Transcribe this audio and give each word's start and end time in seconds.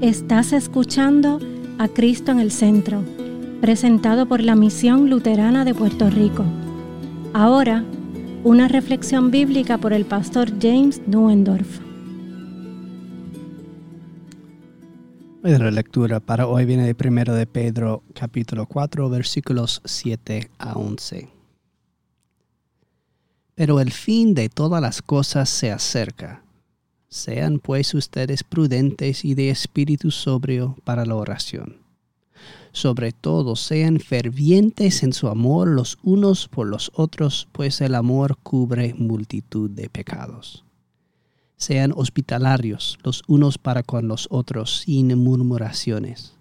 Estás 0.00 0.52
escuchando 0.52 1.38
a 1.78 1.86
Cristo 1.86 2.32
en 2.32 2.40
el 2.40 2.50
Centro, 2.50 3.04
presentado 3.60 4.26
por 4.26 4.42
la 4.42 4.56
Misión 4.56 5.08
Luterana 5.08 5.64
de 5.64 5.72
Puerto 5.72 6.10
Rico. 6.10 6.44
Ahora, 7.32 7.84
una 8.42 8.66
reflexión 8.66 9.30
bíblica 9.30 9.78
por 9.78 9.92
el 9.92 10.04
pastor 10.04 10.50
James 10.60 11.00
Nuendorf. 11.06 11.78
La 15.42 15.70
lectura 15.70 16.18
para 16.18 16.48
hoy 16.48 16.64
viene 16.64 16.92
de 16.92 16.96
1 17.08 17.32
de 17.32 17.46
Pedro 17.46 18.02
capítulo 18.14 18.66
4 18.66 19.08
versículos 19.08 19.80
7 19.84 20.50
a 20.58 20.72
11. 20.72 21.28
Pero 23.54 23.78
el 23.80 23.92
fin 23.92 24.34
de 24.34 24.48
todas 24.48 24.82
las 24.82 25.02
cosas 25.02 25.48
se 25.48 25.70
acerca 25.70 26.43
sean 27.08 27.58
pues 27.58 27.94
ustedes 27.94 28.44
prudentes 28.44 29.24
y 29.24 29.34
de 29.34 29.50
espíritu 29.50 30.10
sobrio 30.10 30.76
para 30.84 31.04
la 31.06 31.14
oración. 31.14 31.78
Sobre 32.72 33.12
todo 33.12 33.54
sean 33.56 34.00
fervientes 34.00 35.02
en 35.02 35.12
su 35.12 35.28
amor 35.28 35.68
los 35.68 35.98
unos 36.02 36.48
por 36.48 36.66
los 36.66 36.90
otros, 36.94 37.48
pues 37.52 37.80
el 37.80 37.94
amor 37.94 38.36
cubre 38.42 38.94
multitud 38.94 39.70
de 39.70 39.88
pecados. 39.88 40.64
Sean 41.56 41.92
hospitalarios 41.94 42.98
los 43.04 43.22
unos 43.28 43.58
para 43.58 43.82
con 43.82 44.08
los 44.08 44.26
otros 44.30 44.80
sin 44.80 45.16
murmuraciones 45.16 46.33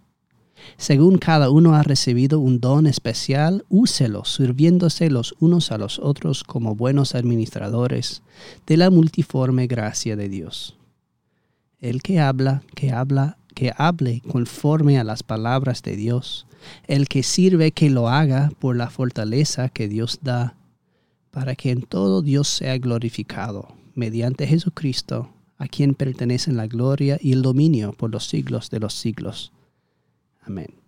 según 0.78 1.18
cada 1.18 1.50
uno 1.50 1.76
ha 1.76 1.84
recibido 1.84 2.40
un 2.40 2.60
don 2.60 2.88
especial, 2.88 3.66
úselo, 3.70 4.26
sirviéndose 4.26 5.10
los 5.10 5.36
unos 5.40 5.72
a 5.72 5.78
los 5.78 6.00
otros 6.00 6.44
como 6.44 6.76
buenos 6.76 7.16
administradores 7.16 8.22
de 8.66 8.78
la 8.78 8.90
multiforme 8.90 9.68
gracia 9.68 10.16
de 10.16 10.30
Dios. 10.30 10.76
El 11.80 12.02
que 12.02 12.20
habla, 12.20 12.64
que 12.76 12.92
habla, 12.92 13.38
que 13.54 13.72
hable 13.78 14.22
conforme 14.32 15.00
a 15.00 15.04
las 15.04 15.24
palabras 15.24 15.82
de 15.84 15.96
Dios. 15.96 16.48
El 16.88 17.08
que 17.08 17.24
sirve, 17.24 17.72
que 17.72 17.90
lo 17.90 18.10
haga 18.10 18.52
por 18.60 18.76
la 18.76 18.90
fortaleza 18.90 19.70
que 19.70 19.88
Dios 19.88 20.20
da, 20.22 20.56
para 21.32 21.56
que 21.56 21.72
en 21.72 21.82
todo 21.82 22.22
Dios 22.22 22.48
sea 22.48 22.78
glorificado, 22.78 23.76
mediante 23.96 24.48
Jesucristo, 24.48 25.30
a 25.58 25.68
quien 25.68 25.94
pertenecen 25.94 26.58
la 26.58 26.68
gloria 26.68 27.18
y 27.22 27.34
el 27.34 27.42
dominio 27.42 27.94
por 27.94 28.12
los 28.12 28.28
siglos 28.28 28.70
de 28.70 28.80
los 28.80 28.94
siglos. 28.94 29.52
Amén. 30.46 30.84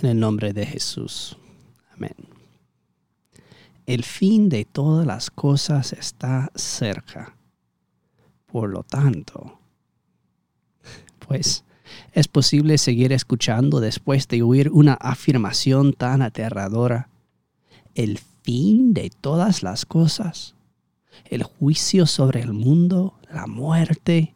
En 0.00 0.06
el 0.06 0.20
nombre 0.20 0.52
de 0.52 0.64
Jesús. 0.64 1.36
Amén. 1.92 2.14
El 3.84 4.04
fin 4.04 4.48
de 4.48 4.64
todas 4.64 5.06
las 5.06 5.30
cosas 5.30 5.92
está 5.92 6.52
cerca. 6.54 7.36
Por 8.46 8.70
lo 8.70 8.84
tanto, 8.84 9.58
pues 11.26 11.64
es 12.12 12.28
posible 12.28 12.78
seguir 12.78 13.12
escuchando 13.12 13.80
después 13.80 14.28
de 14.28 14.42
oír 14.42 14.70
una 14.72 14.94
afirmación 14.94 15.92
tan 15.92 16.22
aterradora. 16.22 17.08
El 17.94 18.18
fin 18.42 18.94
de 18.94 19.10
todas 19.20 19.62
las 19.62 19.84
cosas, 19.86 20.54
el 21.26 21.42
juicio 21.42 22.06
sobre 22.06 22.40
el 22.40 22.52
mundo, 22.52 23.14
la 23.32 23.46
muerte, 23.46 24.34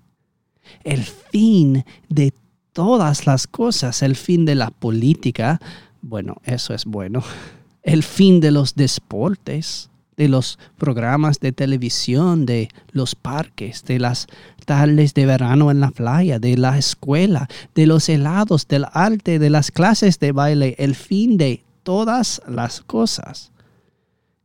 el 0.84 1.02
fin 1.02 1.84
de 2.08 2.32
todas 2.72 3.26
las 3.26 3.46
cosas, 3.46 4.02
el 4.02 4.16
fin 4.16 4.44
de 4.44 4.54
la 4.54 4.70
política, 4.70 5.60
bueno, 6.00 6.36
eso 6.44 6.74
es 6.74 6.84
bueno, 6.84 7.22
el 7.82 8.02
fin 8.02 8.40
de 8.40 8.50
los 8.50 8.74
deportes, 8.74 9.90
de 10.16 10.28
los 10.28 10.58
programas 10.76 11.40
de 11.40 11.52
televisión, 11.52 12.46
de 12.46 12.68
los 12.90 13.14
parques, 13.14 13.84
de 13.84 13.98
las 13.98 14.26
tardes 14.64 15.14
de 15.14 15.26
verano 15.26 15.70
en 15.70 15.80
la 15.80 15.90
playa, 15.90 16.38
de 16.38 16.56
la 16.56 16.78
escuela, 16.78 17.48
de 17.74 17.86
los 17.86 18.08
helados, 18.08 18.68
del 18.68 18.86
arte, 18.92 19.38
de 19.38 19.50
las 19.50 19.70
clases 19.70 20.18
de 20.18 20.32
baile, 20.32 20.74
el 20.78 20.94
fin 20.94 21.36
de 21.36 21.64
todas 21.82 22.42
las 22.46 22.80
cosas 22.80 23.52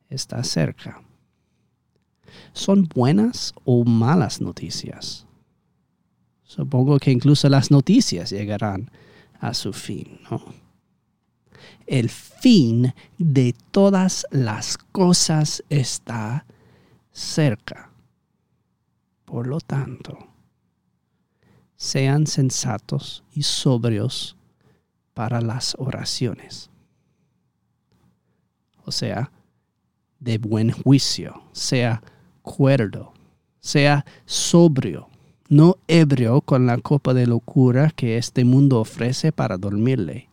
está 0.09 0.43
cerca. 0.43 1.01
¿Son 2.53 2.87
buenas 2.87 3.53
o 3.65 3.83
malas 3.83 4.41
noticias? 4.41 5.25
Supongo 6.43 6.97
que 6.97 7.11
incluso 7.11 7.49
las 7.49 7.71
noticias 7.71 8.29
llegarán 8.29 8.89
a 9.39 9.53
su 9.53 9.73
fin, 9.73 10.19
¿no? 10.31 10.66
El 11.85 12.09
fin 12.09 12.93
de 13.17 13.55
todas 13.71 14.25
las 14.31 14.77
cosas 14.77 15.63
está 15.69 16.45
cerca. 17.11 17.91
Por 19.25 19.47
lo 19.47 19.59
tanto, 19.59 20.17
sean 21.75 22.27
sensatos 22.27 23.23
y 23.31 23.43
sobrios 23.43 24.37
para 25.13 25.41
las 25.41 25.75
oraciones. 25.77 26.69
O 28.85 28.91
sea, 28.91 29.31
de 30.19 30.37
buen 30.37 30.71
juicio, 30.71 31.43
sea 31.51 32.01
cuerdo, 32.41 33.13
sea 33.59 34.05
sobrio, 34.25 35.09
no 35.49 35.77
ebrio 35.87 36.41
con 36.41 36.65
la 36.65 36.77
copa 36.77 37.13
de 37.13 37.27
locura 37.27 37.91
que 37.95 38.17
este 38.17 38.45
mundo 38.45 38.79
ofrece 38.79 39.31
para 39.31 39.57
dormirle 39.57 40.29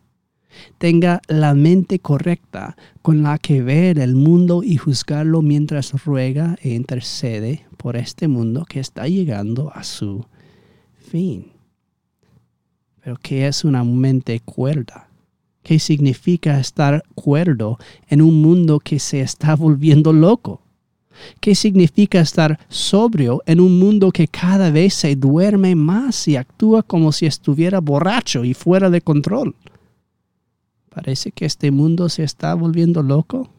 tenga 0.77 1.21
la 1.27 1.53
mente 1.53 1.99
correcta 1.99 2.75
con 3.01 3.23
la 3.23 3.37
que 3.37 3.61
ver 3.61 3.99
el 3.99 4.15
mundo 4.15 4.63
y 4.63 4.77
juzgarlo 4.77 5.41
mientras 5.41 5.91
ruega 6.03 6.55
e 6.61 6.73
intercede 6.73 7.65
por 7.77 7.95
este 7.95 8.27
mundo 8.27 8.65
que 8.67 8.79
está 8.79 9.07
llegando 9.07 9.71
a 9.73 9.83
su 9.83 10.25
fin. 10.97 11.51
Pero 13.03 13.17
¿qué 13.21 13.47
es 13.47 13.63
una 13.63 13.83
mente 13.83 14.39
cuerda? 14.39 15.09
¿Qué 15.61 15.79
significa 15.79 16.59
estar 16.59 17.03
cuerdo 17.15 17.77
en 18.07 18.21
un 18.21 18.41
mundo 18.41 18.79
que 18.79 18.99
se 18.99 19.21
está 19.21 19.55
volviendo 19.55 20.13
loco? 20.13 20.61
¿Qué 21.39 21.55
significa 21.55 22.19
estar 22.19 22.59
sobrio 22.69 23.41
en 23.45 23.59
un 23.59 23.79
mundo 23.79 24.11
que 24.11 24.27
cada 24.27 24.69
vez 24.69 24.93
se 24.93 25.15
duerme 25.15 25.75
más 25.75 26.27
y 26.27 26.35
actúa 26.35 26.83
como 26.83 27.11
si 27.11 27.25
estuviera 27.25 27.79
borracho 27.79 28.43
y 28.43 28.53
fuera 28.53 28.89
de 28.89 29.01
control? 29.01 29.55
Parece 30.95 31.33
que 31.33 31.45
este 31.45 31.71
mundo 31.71 32.07
se 32.07 32.23
está 32.23 32.53
volviendo 32.55 33.03
loco, 33.03 33.49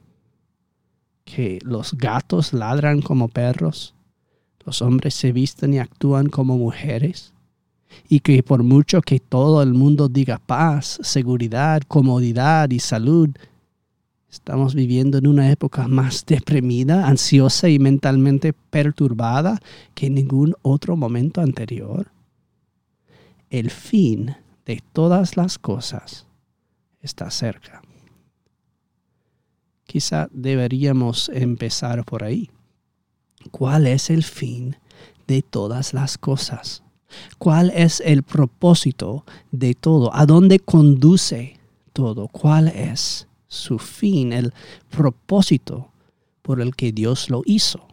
que 1.26 1.58
los 1.62 1.92
gatos 1.92 2.54
ladran 2.54 3.02
como 3.02 3.28
perros, 3.28 3.94
los 4.64 4.80
hombres 4.80 5.12
se 5.12 5.32
visten 5.32 5.74
y 5.74 5.78
actúan 5.78 6.28
como 6.30 6.56
mujeres, 6.56 7.34
y 8.08 8.20
que 8.20 8.42
por 8.42 8.62
mucho 8.62 9.02
que 9.02 9.20
todo 9.20 9.62
el 9.62 9.74
mundo 9.74 10.08
diga 10.08 10.38
paz, 10.38 10.98
seguridad, 11.02 11.82
comodidad 11.86 12.70
y 12.70 12.78
salud, 12.78 13.28
estamos 14.30 14.74
viviendo 14.74 15.18
en 15.18 15.26
una 15.26 15.50
época 15.50 15.88
más 15.88 16.24
deprimida, 16.24 17.06
ansiosa 17.06 17.68
y 17.68 17.78
mentalmente 17.78 18.54
perturbada 18.54 19.60
que 19.94 20.06
en 20.06 20.14
ningún 20.14 20.54
otro 20.62 20.97
momento 20.97 21.42
anterior. 21.42 22.10
El 23.50 23.68
fin 23.68 24.36
de 24.64 24.82
todas 24.94 25.36
las 25.36 25.58
cosas 25.58 26.25
está 27.06 27.30
cerca. 27.30 27.80
Quizá 29.86 30.28
deberíamos 30.32 31.30
empezar 31.32 32.04
por 32.04 32.24
ahí. 32.24 32.50
¿Cuál 33.50 33.86
es 33.86 34.10
el 34.10 34.24
fin 34.24 34.76
de 35.28 35.40
todas 35.42 35.94
las 35.94 36.18
cosas? 36.18 36.82
¿Cuál 37.38 37.70
es 37.74 38.03
el 38.04 38.24
propósito 38.24 39.24
de 39.53 39.74
todo? 39.74 40.14
¿A 40.14 40.26
dónde 40.26 40.58
conduce 40.58 41.58
todo? 41.92 42.26
¿Cuál 42.28 42.68
es 42.68 43.28
su 43.47 43.78
fin, 43.78 44.32
el 44.32 44.52
propósito 44.91 45.92
por 46.42 46.60
el 46.60 46.74
que 46.74 46.91
Dios 46.91 47.30
lo 47.30 47.42
hizo? 47.47 47.86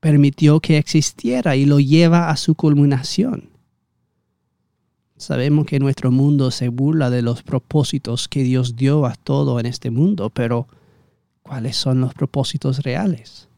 Permitió 0.00 0.60
que 0.60 0.76
existiera 0.76 1.56
y 1.56 1.64
lo 1.64 1.80
lleva 1.80 2.28
a 2.28 2.36
su 2.36 2.54
culminación. 2.54 3.48
Sabemos 5.18 5.66
que 5.66 5.80
nuestro 5.80 6.12
mundo 6.12 6.52
se 6.52 6.68
burla 6.68 7.10
de 7.10 7.22
los 7.22 7.42
propósitos 7.42 8.28
que 8.28 8.44
Dios 8.44 8.76
dio 8.76 9.04
a 9.04 9.16
todo 9.16 9.58
en 9.58 9.66
este 9.66 9.90
mundo, 9.90 10.30
pero 10.30 10.68
¿cuáles 11.42 11.76
son 11.76 12.00
los 12.00 12.14
propósitos 12.14 12.84
reales? 12.84 13.48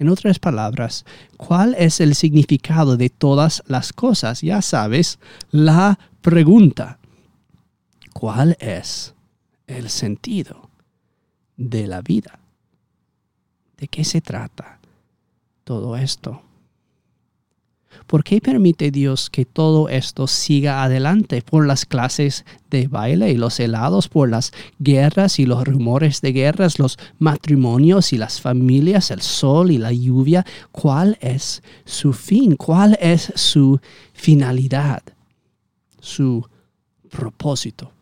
En 0.00 0.08
otras 0.08 0.40
palabras, 0.40 1.04
¿cuál 1.36 1.76
es 1.78 2.00
el 2.00 2.16
significado 2.16 2.96
de 2.96 3.10
todas 3.10 3.62
las 3.68 3.92
cosas? 3.92 4.40
Ya 4.40 4.60
sabes, 4.60 5.20
la 5.52 6.00
pregunta. 6.20 6.98
¿Cuál 8.12 8.56
es 8.58 9.14
el 9.68 9.90
sentido 9.90 10.68
de 11.56 11.86
la 11.86 12.02
vida? 12.02 12.40
¿De 13.76 13.86
qué 13.86 14.04
se 14.04 14.20
trata 14.20 14.80
todo 15.62 15.96
esto? 15.96 16.42
¿Por 18.06 18.24
qué 18.24 18.40
permite 18.40 18.90
Dios 18.90 19.30
que 19.30 19.44
todo 19.44 19.88
esto 19.88 20.26
siga 20.26 20.82
adelante? 20.82 21.42
Por 21.42 21.66
las 21.66 21.86
clases 21.86 22.44
de 22.70 22.88
baile 22.88 23.30
y 23.30 23.36
los 23.36 23.60
helados, 23.60 24.08
por 24.08 24.28
las 24.28 24.52
guerras 24.78 25.38
y 25.38 25.46
los 25.46 25.64
rumores 25.64 26.20
de 26.20 26.32
guerras, 26.32 26.78
los 26.78 26.98
matrimonios 27.18 28.12
y 28.12 28.18
las 28.18 28.40
familias, 28.40 29.10
el 29.10 29.22
sol 29.22 29.70
y 29.70 29.78
la 29.78 29.92
lluvia. 29.92 30.44
¿Cuál 30.72 31.16
es 31.20 31.62
su 31.84 32.12
fin? 32.12 32.56
¿Cuál 32.56 32.98
es 33.00 33.32
su 33.36 33.80
finalidad? 34.12 35.02
Su 36.00 36.46
propósito. 37.10 37.92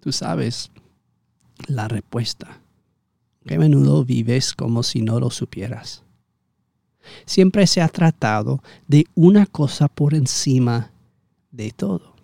Tú 0.00 0.12
sabes 0.12 0.70
la 1.66 1.88
respuesta. 1.88 2.60
Que 3.46 3.58
menudo 3.58 4.04
vives 4.04 4.54
como 4.54 4.82
si 4.82 5.02
no 5.02 5.20
lo 5.20 5.30
supieras 5.30 6.05
siempre 7.24 7.66
se 7.66 7.80
ha 7.80 7.88
tratado 7.88 8.62
de 8.86 9.06
una 9.14 9.46
cosa 9.46 9.88
por 9.88 10.14
encima 10.14 10.90
de 11.50 11.70
todo, 11.70 12.14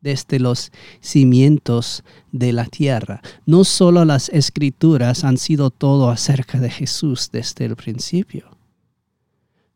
desde 0.00 0.38
los 0.38 0.72
cimientos 1.00 2.04
de 2.32 2.52
la 2.52 2.64
tierra. 2.64 3.20
No 3.46 3.64
solo 3.64 4.04
las 4.04 4.28
escrituras 4.28 5.24
han 5.24 5.38
sido 5.38 5.70
todo 5.70 6.10
acerca 6.10 6.58
de 6.58 6.70
Jesús 6.70 7.30
desde 7.32 7.64
el 7.64 7.76
principio. 7.76 8.56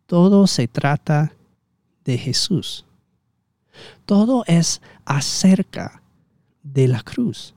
Todo 0.07 0.47
se 0.47 0.69
trata 0.69 1.33
de 2.05 2.19
Jesús. 2.19 2.85
Todo 4.05 4.45
es 4.47 4.81
acerca 5.05 6.03
de 6.63 6.89
la 6.89 7.03
cruz. 7.03 7.55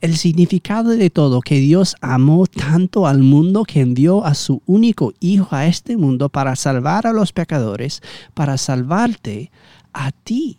El 0.00 0.16
significado 0.16 0.90
de 0.90 1.10
todo, 1.10 1.40
que 1.40 1.60
Dios 1.60 1.96
amó 2.00 2.46
tanto 2.46 3.06
al 3.06 3.22
mundo 3.22 3.64
que 3.64 3.80
envió 3.80 4.24
a 4.24 4.34
su 4.34 4.62
único 4.66 5.12
Hijo 5.20 5.48
a 5.50 5.66
este 5.66 5.96
mundo 5.96 6.28
para 6.28 6.56
salvar 6.56 7.06
a 7.06 7.12
los 7.12 7.32
pecadores, 7.32 8.02
para 8.34 8.58
salvarte 8.58 9.50
a 9.92 10.12
ti, 10.12 10.58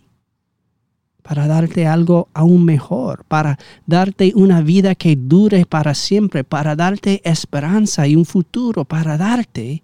para 1.22 1.48
darte 1.48 1.86
algo 1.86 2.30
aún 2.34 2.66
mejor, 2.66 3.26
para 3.26 3.60
darte 3.86 4.34
una 4.36 4.62
vida 4.62 4.96
que 4.96 5.16
dure 5.16 5.66
para 5.66 5.94
siempre, 5.94 6.44
para 6.44 6.76
darte 6.76 7.22
esperanza 7.24 8.08
y 8.08 8.16
un 8.16 8.26
futuro, 8.26 8.86
para 8.86 9.18
darte 9.18 9.84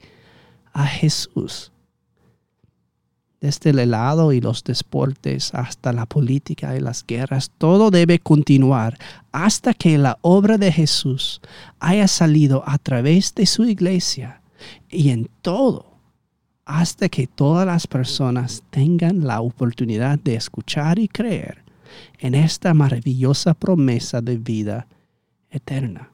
a 0.74 0.86
Jesús 0.86 1.72
desde 3.42 3.72
el 3.72 3.80
helado 3.80 4.34
y 4.34 4.42
los 4.42 4.64
deportes 4.64 5.54
hasta 5.54 5.94
la 5.94 6.06
política 6.06 6.76
y 6.76 6.80
las 6.80 7.06
guerras, 7.06 7.52
todo 7.58 7.92
debe 7.92 8.20
continuar 8.20 8.98
hasta 9.32 9.74
que 9.74 9.98
la 9.98 10.18
obra 10.22 10.58
de 10.58 10.72
Jesús 10.72 11.42
haya 11.80 12.08
salido 12.08 12.64
a 12.66 12.78
través 12.78 13.36
de 13.36 13.46
su 13.46 13.66
iglesia 13.66 14.42
y 14.90 15.10
en 15.10 15.30
todo, 15.42 16.00
hasta 16.66 17.10
que 17.10 17.28
todas 17.28 17.68
las 17.68 17.86
personas 17.86 18.64
tengan 18.70 19.26
la 19.26 19.42
oportunidad 19.42 20.18
de 20.18 20.36
escuchar 20.36 20.98
y 20.98 21.08
creer 21.08 21.64
en 22.20 22.36
esta 22.36 22.74
maravillosa 22.74 23.54
promesa 23.54 24.22
de 24.22 24.38
vida 24.38 24.88
eterna. 25.50 26.12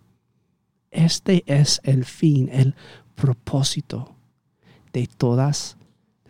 Este 0.91 1.43
es 1.47 1.79
el 1.83 2.03
fin, 2.03 2.49
el 2.51 2.75
propósito 3.15 4.15
de 4.91 5.07
todas 5.07 5.77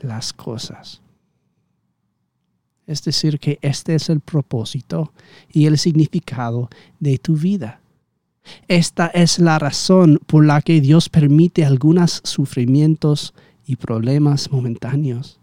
las 0.03 0.33
cosas. 0.33 1.01
Es 2.87 3.03
decir, 3.03 3.39
que 3.39 3.59
este 3.61 3.95
es 3.95 4.09
el 4.09 4.19
propósito 4.19 5.13
y 5.51 5.65
el 5.65 5.77
significado 5.77 6.69
de 6.99 7.17
tu 7.17 7.35
vida. 7.35 7.81
Esta 8.67 9.07
es 9.07 9.39
la 9.39 9.59
razón 9.59 10.19
por 10.25 10.45
la 10.45 10.61
que 10.61 10.81
Dios 10.81 11.09
permite 11.09 11.63
algunos 11.63 12.21
sufrimientos 12.23 13.33
y 13.65 13.75
problemas 13.75 14.51
momentáneos. 14.51 15.39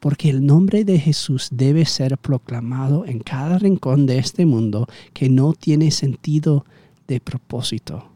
Porque 0.00 0.30
el 0.30 0.44
nombre 0.44 0.84
de 0.84 0.98
Jesús 0.98 1.48
debe 1.52 1.84
ser 1.84 2.18
proclamado 2.18 3.04
en 3.06 3.20
cada 3.20 3.58
rincón 3.58 4.06
de 4.06 4.18
este 4.18 4.44
mundo 4.46 4.88
que 5.12 5.28
no 5.28 5.52
tiene 5.52 5.90
sentido 5.90 6.64
de 7.06 7.20
propósito 7.20 8.15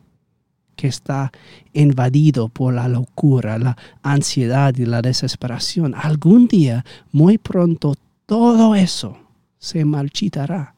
que 0.80 0.88
está 0.88 1.30
invadido 1.74 2.48
por 2.48 2.72
la 2.72 2.88
locura, 2.88 3.58
la 3.58 3.76
ansiedad 4.02 4.74
y 4.78 4.86
la 4.86 5.02
desesperación. 5.02 5.94
Algún 5.94 6.48
día, 6.48 6.86
muy 7.12 7.36
pronto, 7.36 7.96
todo 8.24 8.74
eso 8.74 9.18
se 9.58 9.84
marchitará. 9.84 10.74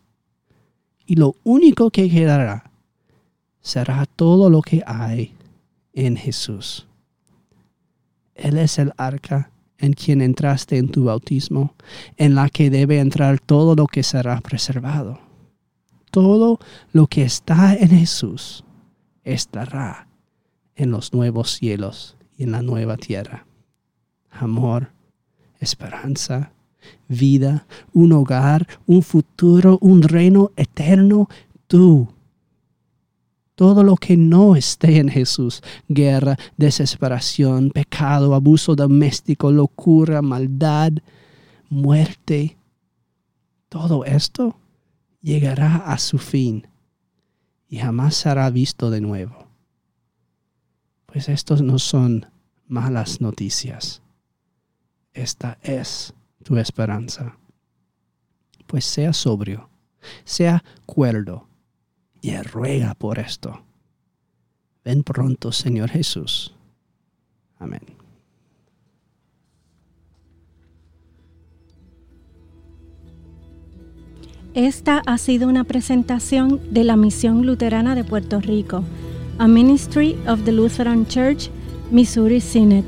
Y 1.07 1.15
lo 1.15 1.37
único 1.45 1.91
que 1.91 2.11
quedará 2.11 2.69
será 3.61 4.05
todo 4.07 4.51
lo 4.51 4.61
que 4.61 4.83
hay 4.85 5.35
en 5.93 6.17
Jesús. 6.17 6.89
Él 8.35 8.59
es 8.59 8.81
el 8.81 8.93
arca 8.97 9.51
en 9.79 9.93
quien 9.93 10.21
entraste 10.21 10.79
en 10.79 10.89
tu 10.89 11.05
bautismo, 11.05 11.75
en 12.17 12.35
la 12.35 12.49
que 12.49 12.71
debe 12.71 12.99
entrar 12.99 13.39
todo 13.39 13.77
lo 13.77 13.87
que 13.87 14.03
será 14.03 14.41
preservado. 14.41 15.21
Todo 16.11 16.59
lo 16.93 17.07
que 17.07 17.23
está 17.23 17.75
en 17.75 17.91
Jesús 17.91 18.65
estará 19.25 20.09
en 20.75 20.91
los 20.91 21.13
nuevos 21.13 21.53
cielos 21.53 22.17
y 22.37 22.45
en 22.45 22.53
la 22.53 22.63
nueva 22.63 22.97
tierra. 22.97 23.47
Amor, 24.31 24.93
esperanza, 25.61 26.53
vida, 27.09 27.67
un 27.93 28.13
hogar, 28.13 28.67
un 28.87 29.03
futuro, 29.03 29.79
un 29.81 30.03
reino 30.03 30.51
eterno, 30.57 31.29
tú. 31.67 32.09
Todo 33.55 33.85
lo 33.85 33.97
que 33.97 34.17
no 34.17 34.57
esté 34.57 34.99
en 34.99 35.09
Jesús, 35.09 35.63
guerra, 35.89 36.37
desesperación, 36.57 37.71
pecado, 37.71 38.35
abuso 38.35 38.75
doméstico, 38.75 39.53
locura, 39.53 40.23
maldad, 40.23 40.93
muerte, 41.69 42.57
todo 43.69 44.05
esto 44.05 44.57
llegará 45.23 45.77
a 45.77 45.99
su 45.99 46.19
fin 46.19 46.67
y 47.73 47.79
jamás 47.79 48.17
será 48.17 48.51
visto 48.51 48.91
de 48.91 49.01
nuevo. 49.01 49.49
Pues 51.07 51.31
estos 51.31 51.63
no 51.63 51.79
son 51.79 52.27
malas 52.67 53.23
noticias. 53.23 54.03
Esta 55.15 55.57
es 55.63 56.13
tu 56.45 56.59
esperanza. 56.59 57.39
Pues 58.67 58.85
sea 58.85 59.15
sobrio, 59.15 59.71
sea 60.25 60.63
cuerdo 60.85 61.49
y 62.21 62.37
ruega 62.43 62.93
por 62.95 63.19
esto. 63.19 63.65
Ven 64.85 65.03
pronto, 65.03 65.51
Señor 65.51 65.89
Jesús. 65.89 66.55
Amén. 67.59 68.02
Esta 74.55 75.03
ha 75.07 75.17
sido 75.17 75.49
una 75.49 75.65
presentación 75.65 76.61
de 76.71 76.85
la 76.85 76.97
Misión 76.97 77.47
Luterana 77.47 77.95
de 77.95 78.05
Puerto 78.05 78.39
Rico, 78.39 78.85
a 79.39 79.49
Ministry 79.49 80.19
of 80.29 80.45
the 80.45 80.53
Lutheran 80.53 81.07
Church, 81.07 81.49
Missouri 81.91 82.43
Synod. 82.43 82.85